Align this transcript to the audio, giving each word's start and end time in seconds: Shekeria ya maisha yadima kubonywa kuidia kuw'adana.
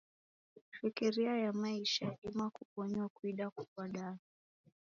Shekeria 0.71 1.37
ya 1.37 1.53
maisha 1.53 2.05
yadima 2.05 2.49
kubonywa 2.49 3.09
kuidia 3.09 3.49
kuw'adana. 3.49 4.19